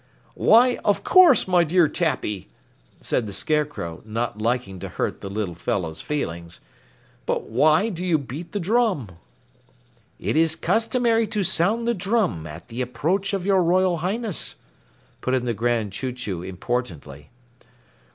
[0.33, 2.49] "Why, of course, my dear Tappy,"
[3.01, 6.59] said the Scarecrow, not liking to hurt the little fellow's feelings.
[7.27, 9.09] "But why do you beat the drum?"
[10.17, 14.55] "It is customary to sound the drum at the approach of your Royal Highness,"
[15.21, 17.29] put in the Grand Chew Chew importantly.